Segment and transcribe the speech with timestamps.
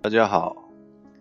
[0.00, 0.54] 大家好，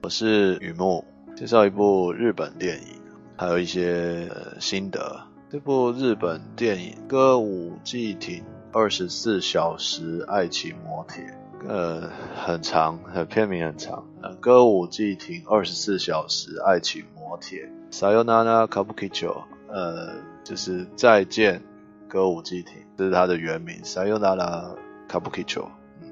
[0.04, 1.03] 我是雨木，
[1.35, 3.02] 介绍一部日本电影，
[3.35, 4.29] 还有一些、
[4.60, 5.20] 心得。
[5.50, 11.24] 这部日本电影《歌舞伎町二十四小时爱情魔铁》，
[11.68, 14.05] 呃，很长，很片名很长。
[14.21, 20.14] 呃，《歌舞伎町二十四小时爱情魔帖》，Sayonara Kabukicho，呃，
[20.44, 21.64] 就是再见
[22.07, 24.75] 歌舞伎町，这是它的原名，Sayonara
[25.09, 25.66] Kabukicho。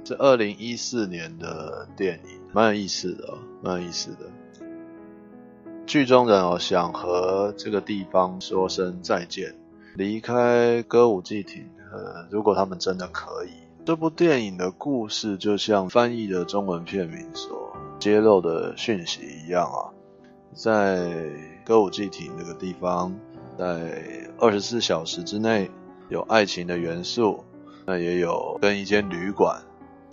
[0.06, 4.20] 是二零一四年的电影，蛮有意思的，蛮有意思的。
[5.88, 9.56] 剧中人哦，想和这个地方说声再见，
[9.96, 11.64] 离开歌舞伎町。
[11.92, 13.50] 呃，如果他们真的可以，
[13.86, 19.90] 这部电影的故事就像翻译的中文片名所揭露的讯息一样啊，
[20.54, 21.10] 在
[21.64, 23.16] 歌舞伎町这个地方，
[23.58, 25.72] 在二十四小时之内
[26.10, 27.44] 有爱情的元素，
[27.86, 29.62] 那也有跟一间旅馆、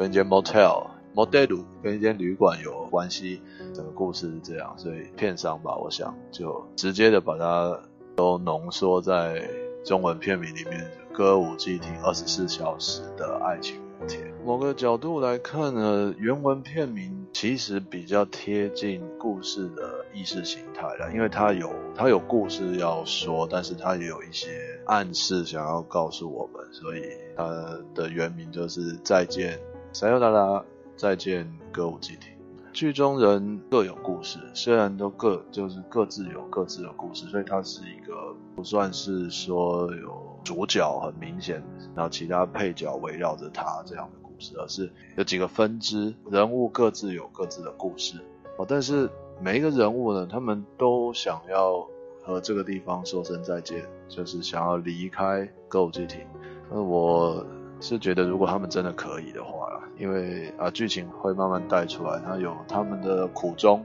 [0.02, 0.88] 跟一间 motel。
[1.14, 3.42] Modelu 跟一间旅馆有关系，
[3.74, 7.78] 整个故事是这样，所以片商吧，我想就直接的把它
[8.16, 9.46] 都浓缩在
[9.84, 14.24] 中文片名里面，歌舞伎町二十四小时的爱情魔帖。
[14.42, 24.48] 某个角度来看呢，原文片名其实比较贴近故事的意识形态了，因为它有它有故事要说，但是它也有一些
[24.86, 27.02] 暗示想要告诉我们，所以
[27.36, 27.44] 它
[27.94, 29.58] 的原名就是再见，
[29.92, 30.64] 撒由那拉。
[30.94, 32.30] 再见，歌舞伎町。
[32.72, 41.62] 剧中人各有故事，虽然都各就是各自有各自的故事，所以它是一个不算是说有主角很明显，
[41.96, 48.18] 然后其他配角围绕着他这样的故事，而是有几个分支，人物各自有各自的故事。
[48.58, 51.84] 哦，但是每一个人物呢，他们都想要
[52.22, 56.20] 和这个地方说声再见，就是想要离开歌舞伎町。
[56.70, 57.44] 那我。
[57.82, 63.84] 是觉得如果他们真的可以的话，因为啊剧情会慢慢带出来，他有他们的苦衷，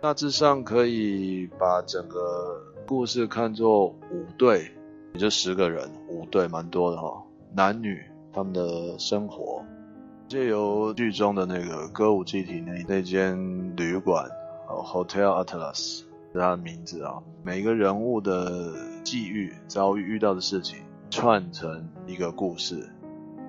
[0.00, 4.72] 大致上可以把整个故事看作五对，
[5.12, 7.22] 也就十个人，五对蛮多的哈，
[7.54, 9.62] 男女他们的生活，
[10.26, 14.26] 借由剧中的那个歌舞伎町那那间旅馆
[14.66, 18.72] ，Hotel Atlas 是他的名字啊，每个人物的
[19.04, 20.78] 际遇遭遇遇到的事情
[21.10, 22.88] 串成一个故事。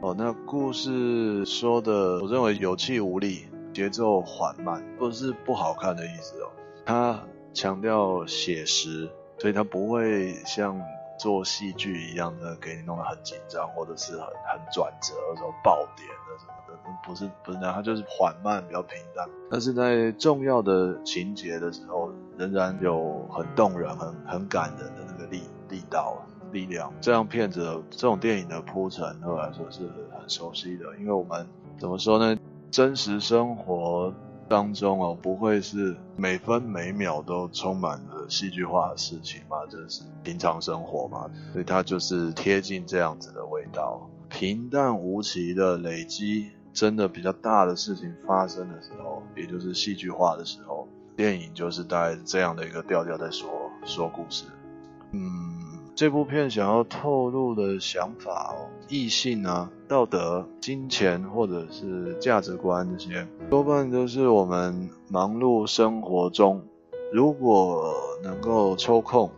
[0.03, 6.51] 哦，那故事说的，我认为有气无力，节奏缓慢，不是不好看的意思哦。
[6.85, 10.77] 它强调写实，所以它不会像
[11.17, 16.73] 做戏剧一样的给你弄得很紧张，或者是很很转折或者爆点的什么的，
[17.07, 19.25] 不是不是那样，它就是缓慢，比较平淡。
[19.49, 26.21] 但是在重要的情节的时候，仍然有很动人、很很感人的那个力力道。
[26.53, 29.81] 力量，这样片子这种电影的铺陈对我来说是
[30.17, 31.45] 很熟悉的，因为我们
[31.77, 32.37] 怎么说呢？
[32.71, 34.11] 真实生活
[34.47, 53.47] 当中哦，不会是每分每秒都充满了戏剧化的事情嘛，这是平常生活嘛，所以它就是贴近这样子的味道，平淡无奇的累积，真的比较大的事情发生的时候，也就是戏剧化的时候，电影就是带这样的一个调调在说
[53.85, 54.45] 说故事，
[55.11, 55.62] 嗯。
[55.95, 66.63] 这部片想要透露的想法哦，异性啊、道德、金钱或者是价值观这些，多半都是我们忙碌生活中，
[67.11, 67.93] 如果
[68.23, 69.29] 能够抽空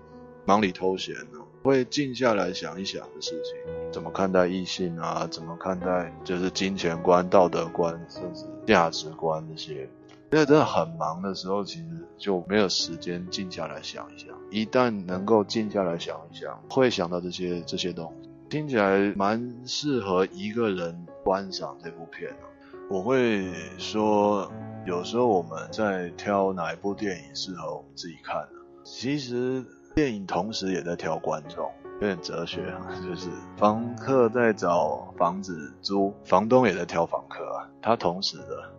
[0.45, 3.91] 忙里偷闲呢，会静下来想一想的事情。
[3.91, 5.27] 怎么看待异性啊？
[5.29, 9.89] 怎么看待就是金钱观、道德观，甚至价值观这些？
[10.31, 11.85] 因为真的很忙的时候，其实
[12.17, 14.29] 就没有时间静下来想一想。
[14.55, 22.37] 一旦能够静下来想一想，会想到这些这些东西，听起来蛮适合一个人观赏这部片的。
[22.89, 24.49] 我会说，
[24.85, 28.47] 有时候我们在挑哪一部电影适合我们自己看，
[28.85, 29.61] 其实
[29.93, 33.27] 电影同时也在挑观众，有点哲学啊， 就是
[33.57, 38.71] 房客在找房子租，房东也在挑房客啊，他同时的。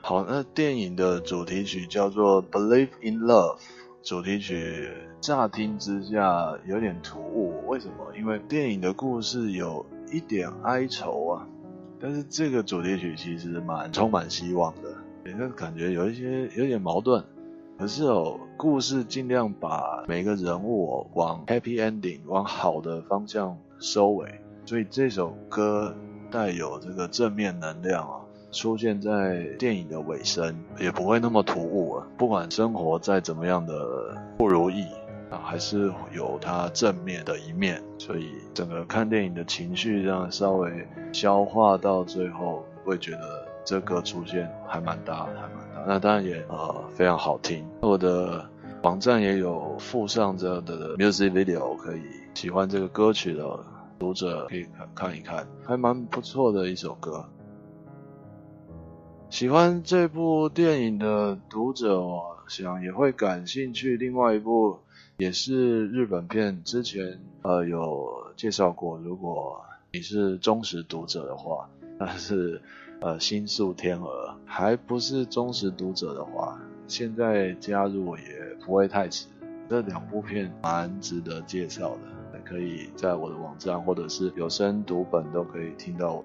[0.00, 3.56] 好，那电影的主题曲叫做《Believe in Love》。
[4.04, 8.14] 主题曲乍听之下有点突兀，为什么？
[8.14, 11.48] 因为电影的故事有一点哀愁啊。
[11.98, 17.24] 但是这个主题曲其实蛮充满希望的，人感觉有一些有点矛盾。
[17.78, 25.96] 可是哦，故事尽量把每个人物往 happy ending，往好的方向收尾，所以这首歌
[26.30, 28.20] 带有这个正面能量啊。
[28.54, 32.06] 出现在电影的尾声，也不会那么突兀啊。
[32.16, 34.84] 不管生活再怎么样的不如意
[35.30, 37.82] 啊，还是有它正面的一面。
[37.98, 45.84] 所以整个看电影的情绪这样稍微消化到最后，会觉得这歌出现还蛮大的，还蛮大。
[45.86, 47.66] 那当然也呃非常好听。
[47.80, 48.44] 我的
[48.82, 52.02] 网站也有附上这样的 music video，可以
[52.34, 53.58] 喜欢这个歌曲的
[53.98, 57.24] 读者可以看一看，还蛮不错的一首歌。
[59.34, 63.96] 喜欢这部电影的读者，我想也会感兴趣。
[63.96, 64.78] 另外一部
[65.16, 68.96] 也是日本片，之前呃有介绍过。
[68.98, 69.60] 如果
[69.92, 72.62] 你是忠实读者的话，那是
[73.00, 76.56] 呃新宿天鹅；还不是忠实读者的话，
[76.86, 78.22] 现在加入也
[78.64, 79.26] 不会太迟。
[79.68, 86.22] 这两部片蛮值得介绍的，可以在我的网站或者是有声读本都可以听到。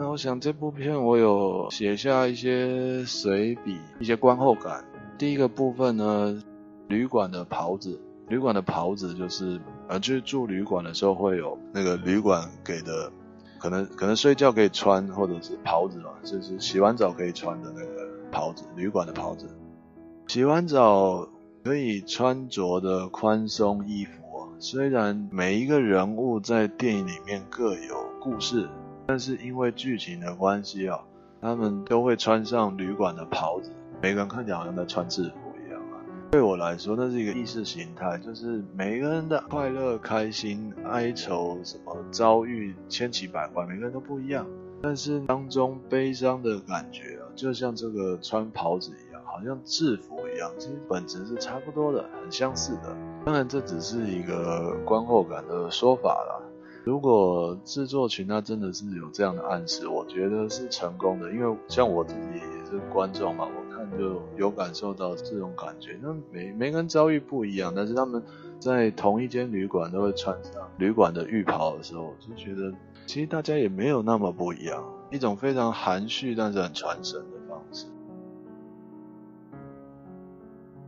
[0.00, 4.84] 那我想这部片我有写下一些随笔，一些观后感。
[5.18, 6.40] 第一个部分呢，
[6.86, 13.10] 旅馆的袍子，旅馆的袍子就是呃，去住旅馆的时候会有那个旅馆给的，
[13.58, 19.48] 可能可能睡觉可以穿，或者是袍子嘛，就是洗完澡可以穿的那个袍子，旅馆的袍子。
[20.28, 21.28] 洗完澡
[21.64, 28.68] 可以穿着的宽松衣服，啊虽然每一个人物在电影里面各有故事。
[29.08, 31.00] 但是因为剧情的关系啊，
[31.40, 33.72] 他们都会穿上旅馆的袍子，
[34.02, 35.96] 每个人看起来好像在穿制服一样啊。
[36.30, 44.46] 对我来说，那是一个意识形态，就是每个人的快乐、开心、哀愁，什么遭遇千奇百怪，每个人都不一样。
[44.82, 52.94] 但是当中悲伤的感觉啊，就像这个穿袍子一样，好像制服一样，其实本质是差不多的，很相似的。
[53.24, 56.44] 当然，这只是一个观后感的说法啦。
[56.84, 65.98] 如果制作群他真的是有这样的暗示，我觉得是成功的，因为像我自己也是观众嘛，我看就有感受到这种感觉。
[66.02, 68.22] 那每每个人遭遇不一样，但是他们
[68.58, 72.72] 在同一间旅馆都会穿上旅馆的浴袍的时候，就觉得
[73.06, 77.86] 其实大家也没有那么不一样，一种非常含蓄但是很传神的方式。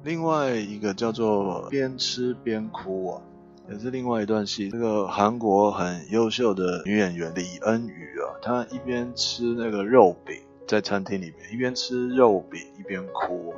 [0.03, 3.23] 另外一个叫做边吃边哭啊。
[3.71, 10.37] 也是另外一段戏，这个韩国很优秀的女演员李恩宇啊，她一边吃那个肉饼，
[10.67, 13.55] 在餐厅里面一边吃肉饼一边哭，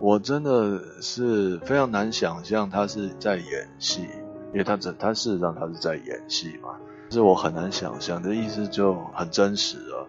[0.00, 4.08] 我真的是非常难想象她是在演戏，
[4.52, 6.70] 因为她她事实上她是在演戏嘛，
[7.10, 10.08] 是我很难想象，这意思就很真实了。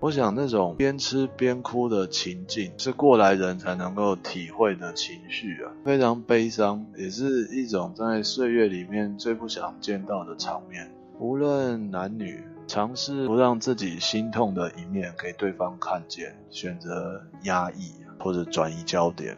[0.00, 10.90] 我想那种边吃边哭的情境是过来人才能够体会的情绪啊，非常悲伤，也是一种在岁月里面最不想见到的场面。
[11.18, 19.36] 无论男女，尝试不让自己心痛的一面给对方看见，选择压抑或者转移焦点，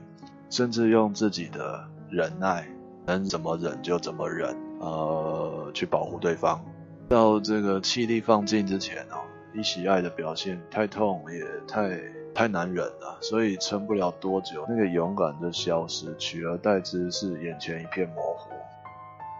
[0.49, 2.69] 甚至用自己的忍耐，
[3.05, 6.65] 能怎么忍就怎么忍，呃，去保护对方。
[7.08, 9.19] 到这个气力放尽之前哦。
[9.54, 12.00] 你喜爱的表现太痛也太
[12.34, 18.50] 太难忍了，所以撑不了多久，那个勇敢就消失，取而代之是眼前一片模糊，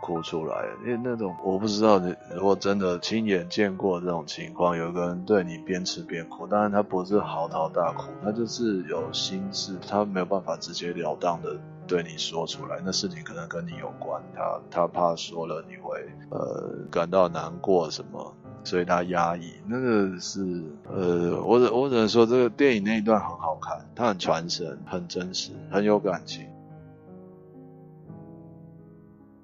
[0.03, 0.76] 哭出来了。
[0.85, 11.56] 因为那种我不知道你如果真的亲眼见过这种情况，有个人对你边吃边哭，当然他不是嚎啕大哭，他就是有心事，他没有办法直截了当的
[11.87, 15.99] 对你说出来，那事情可能跟你有关，他他怕说了你会
[16.31, 18.37] 呃感到难过什么。
[18.64, 26.46] 所以他压抑，那个是呃，我只我只能说这个电影那一段很好看，它很传神，很真实，很有感情。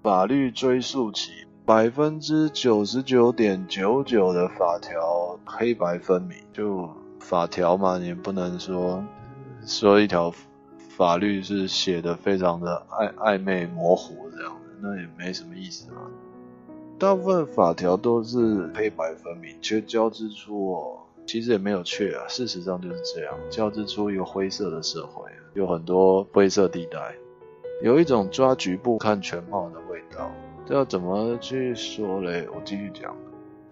[0.03, 1.33] 法律追溯期，
[1.67, 6.89] 百分之九十九点九九的法条黑白分明，就
[7.19, 9.05] 法条嘛，你不能说
[9.67, 10.33] 说一条
[10.97, 15.99] 法律是写的非常的暧暧昧模糊这样的，那也没什么意思嘛。
[16.99, 27.15] 大部分法条都是黑白分明，却交织出哦，其实也没有却啊，事实上就是这样，交织出一个灰色的社会，有很多灰色地带，
[27.85, 30.29] 有一种抓局部看全貌的味道。
[30.67, 32.49] 这要怎么去说嘞？
[32.53, 33.17] 我继续讲，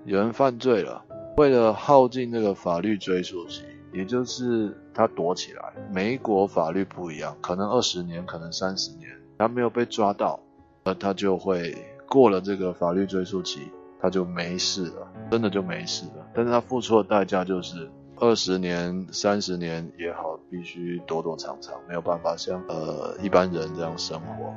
[0.05, 1.05] 有人犯罪了，
[1.37, 10.39] 为了耗尽这个法律追溯期，也就是他躲起来，美国法律不一样，可能二十年，可能三十年，他没有被抓到，
[10.85, 11.77] 而他就会。
[12.09, 13.71] 过了这个法律追诉期，
[14.01, 16.27] 他就没事了，真的就没事了。
[16.35, 24.55] 但是他付出的代价就是二十年、三十年也好，必须躲躲藏藏，没有办法像呃一般人这样生活，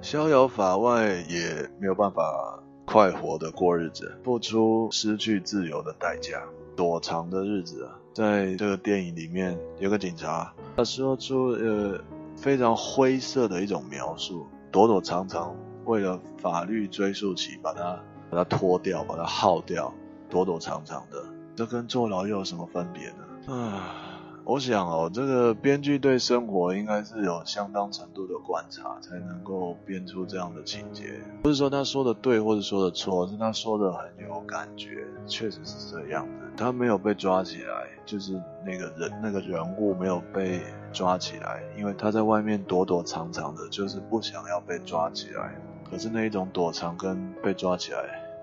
[0.00, 6.42] 逍遥法外也没有办法快活的过日子，付出失去自由的代价，
[6.74, 7.88] 躲藏的日子。
[8.12, 12.00] 在这个电影里面，有个警察，他说出呃
[12.34, 15.54] 非常灰色的一种描述，躲躲藏藏。
[15.86, 17.98] 为了法律追溯期，把它
[18.30, 19.92] 把它拖掉，把它耗掉，
[20.28, 21.24] 躲躲藏藏的，
[21.54, 23.54] 这跟坐牢又有什么分别呢？
[23.54, 24.02] 啊。
[24.48, 31.20] 我想哦，这个编剧对生活应该是有相当程度的观察，才能够编出这样的情节。
[31.42, 36.46] 不是说他说的对或者说的错，是他说的很有感觉，确实是这样的。
[36.56, 40.60] 他没有被抓起来，就是那个人那个人物没有被
[40.92, 45.60] 抓起来，因为他在外面躲躲藏藏的，就是不想要被抓起来。
[45.90, 48.00] 可是那一种躲藏跟被抓起来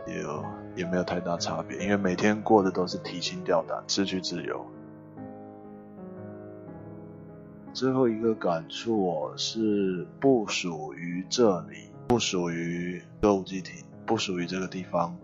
[0.08, 0.44] 也有
[0.76, 4.66] 也没有太大差别，因为每天过的都是提心吊胆，失去自由。
[7.74, 15.16] 最后一个感触哦，是不属于这里，不属于歌舞伎町，不属于这个地方。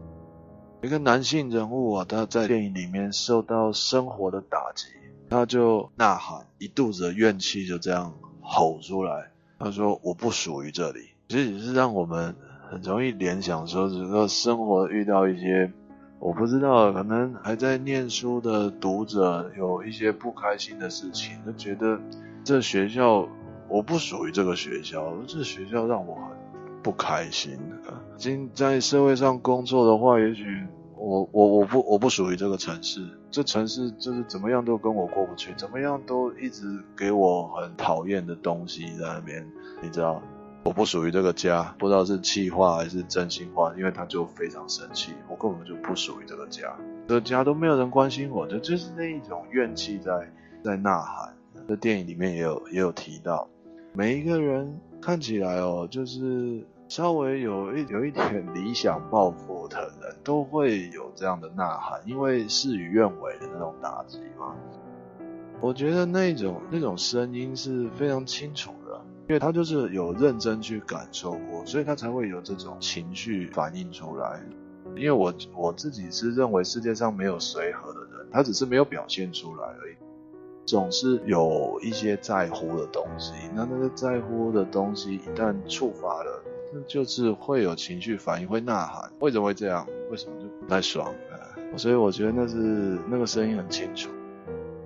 [0.81, 4.87] 一个男性人物啊，他在电影里面受到生活的打击，
[5.29, 9.31] 他就呐喊，一肚子的怨气就这样吼出来。
[9.59, 12.35] 他说：“我不属于这里。”其实是让我们
[12.69, 15.71] 很容易联想说，整个生活遇到一些
[16.19, 21.99] 我不知道，可能还在念书的读者有一些不开心的事情，就觉得。
[22.41, 23.27] 这学校
[23.67, 26.23] 我不属于这个学校，这学校让我很
[26.81, 27.59] 不开心。
[28.17, 39.45] 今在社会上工作的话，也许我我我不我不属于这个城市，这城市就是怎么样都跟我过不去，怎么样都一直给我很讨厌的东西在那边，
[39.83, 40.23] 你知道，
[40.69, 46.71] 我不属于这个家，不知道是气话还是真心话，因为他就非常生气，我根本就不属于这个家，
[47.07, 50.31] 这个家都没有人关心我，就就是那一种怨气在
[50.63, 51.33] 在呐喊。
[51.67, 53.47] 这电影里面也有也有提到，
[53.93, 64.53] 每一个人看起来哦，就是稍微有一有一点理想抱负的人，都会有这样的呐喊，因为事与愿违的那种打击嘛。
[65.61, 74.41] 我觉得那种那种声音是非常清楚的，因为他就是有认真去感受过，所以他才会有这种情绪反映出来。
[74.95, 79.95] 因为我我自己是认为世界上没有随和的人，他只是没有表现出来而已。
[80.65, 86.43] 总是有一些在乎的东西，那那个在乎的东西一旦触发了，
[86.73, 89.11] 那就是会有情绪反应，会呐喊。
[89.19, 89.85] 为什么会这样？
[90.09, 91.13] 为什么就不太爽？
[91.77, 92.55] 所以我觉得那是
[93.07, 94.09] 那个声音很清楚。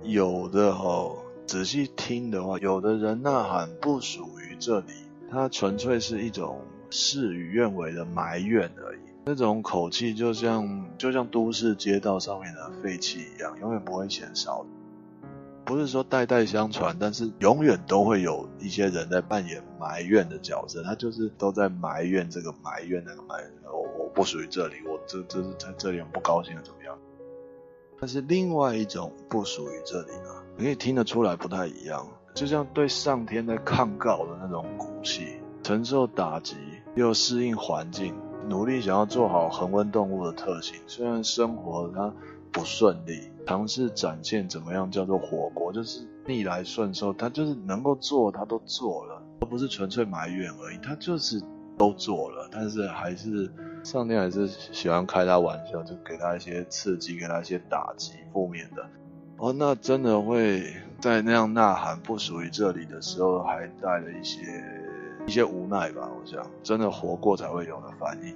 [0.02, 4.92] 有的哦，仔细听的话，有的人呐喊不属于这里，
[5.30, 6.60] 他纯粹是一种
[6.90, 9.00] 事与愿违的埋怨而已。
[9.26, 14.66] 那种口气就像就像都市街道上面的废气一样，永远不会减少。
[15.64, 26.98] 不是说代代相传，但是永远都会有一些人在扮演埋怨的角色，他就是都在埋怨这个埋怨那个埋怨，我我不属于这里，我这这是在这里很不高兴的怎么样？
[27.98, 36.56] 但是另外一种不属于这里呢，你可以听得出来不太一样，就像对上天在抗告的那种骨气，承受打击
[36.94, 38.14] 又适应环境，
[38.48, 42.12] 努力想要做好恒温动物的特性，虽然生活它
[42.52, 43.30] 不顺利。
[43.46, 51.42] 尝试展现怎么样叫做火锅，就是逆来顺受，他就是能够做，他都做了，而不是纯粹埋怨而已，他就是
[51.76, 58.82] 都做了，但是还是上天还是喜欢开他玩笑，就给他一些刺激，给他一些打击，负面的。
[59.44, 64.40] 哦，那真的会在那样呐喊不属于这里的时候，还带了一些
[65.26, 68.34] 一些无奈吧，我想，真的活过才会有的反应。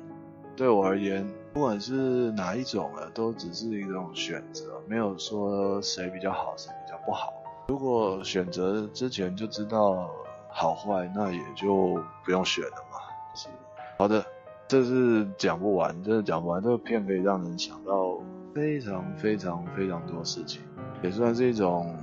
[0.55, 7.33] 对我而言，不管是哪一种的，都只是一种选择，没有说谁比较好，谁比较不好。
[7.69, 10.11] 如果选择之前就知道
[10.51, 12.99] 好坏，那也就不用选了嘛。
[13.35, 13.49] 是，
[13.97, 14.23] 好的，
[14.67, 16.63] 这是讲不完，真的讲不完。
[16.63, 18.19] 这个片可以让人想到
[18.55, 20.61] 非常非常非常多事情，
[21.03, 21.95] 也算是一种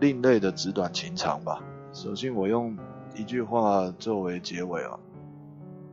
[0.00, 1.62] 另类的纸短情长吧。
[1.92, 2.76] 首先，我用
[3.14, 4.98] 一句话作为结尾啊。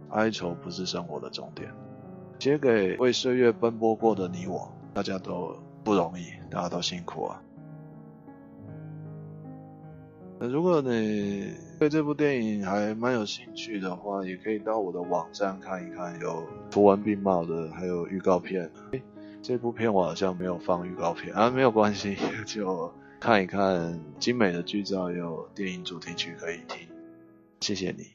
[0.10, 1.72] 哀愁不是生活的终点，
[2.38, 7.42] 写给为岁月奔波过的你我，大家都不容易，大家都辛苦啊。
[10.40, 18.70] 如果你对这部电影还蛮有兴趣的话，也可以到我的网站看一看，有图文并茂的，还有预告片。
[19.42, 26.88] 这部片我好像没有放预告片啊，没有关系， 就看一看精美的剧照，有电影主题曲可以听。
[27.62, 28.12] 谢谢你。